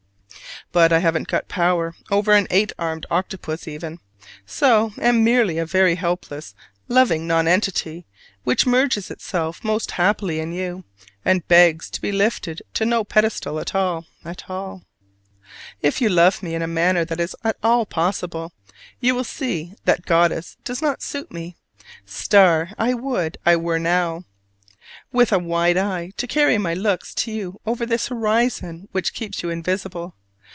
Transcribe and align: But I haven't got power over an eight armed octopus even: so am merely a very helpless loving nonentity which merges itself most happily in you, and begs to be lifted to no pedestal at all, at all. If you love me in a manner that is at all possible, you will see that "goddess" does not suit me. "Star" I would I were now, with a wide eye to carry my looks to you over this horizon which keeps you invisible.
But 0.73 0.93
I 0.93 0.99
haven't 0.99 1.27
got 1.27 1.49
power 1.49 1.95
over 2.09 2.31
an 2.31 2.47
eight 2.49 2.71
armed 2.79 3.05
octopus 3.11 3.67
even: 3.67 3.99
so 4.45 4.93
am 5.01 5.21
merely 5.21 5.57
a 5.57 5.65
very 5.65 5.95
helpless 5.95 6.55
loving 6.87 7.27
nonentity 7.27 8.05
which 8.45 8.65
merges 8.65 9.11
itself 9.11 9.61
most 9.65 9.91
happily 9.91 10.39
in 10.39 10.53
you, 10.53 10.85
and 11.25 11.45
begs 11.49 11.89
to 11.89 11.99
be 12.01 12.13
lifted 12.13 12.61
to 12.75 12.85
no 12.85 13.03
pedestal 13.03 13.59
at 13.59 13.75
all, 13.75 14.05
at 14.23 14.49
all. 14.49 14.83
If 15.81 15.99
you 15.99 16.07
love 16.07 16.41
me 16.41 16.55
in 16.55 16.61
a 16.61 16.67
manner 16.67 17.03
that 17.03 17.19
is 17.19 17.35
at 17.43 17.57
all 17.61 17.85
possible, 17.85 18.53
you 19.01 19.13
will 19.13 19.25
see 19.25 19.73
that 19.83 20.05
"goddess" 20.05 20.55
does 20.63 20.81
not 20.81 21.01
suit 21.01 21.33
me. 21.33 21.57
"Star" 22.05 22.69
I 22.79 22.93
would 22.93 23.37
I 23.45 23.57
were 23.57 23.79
now, 23.79 24.23
with 25.11 25.33
a 25.33 25.37
wide 25.39 25.75
eye 25.75 26.13
to 26.15 26.27
carry 26.27 26.57
my 26.57 26.73
looks 26.73 27.13
to 27.15 27.31
you 27.33 27.59
over 27.65 27.85
this 27.85 28.07
horizon 28.07 28.87
which 28.93 29.13
keeps 29.13 29.43
you 29.43 29.49
invisible. 29.49 30.15